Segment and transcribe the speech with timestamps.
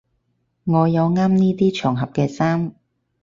[0.63, 2.73] 我冇啱呢啲場合嘅衫